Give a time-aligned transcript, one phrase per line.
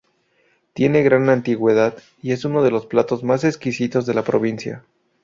[0.73, 4.83] Tiene gran antigüedad y es uno de los platos más exquisitos de la provincia.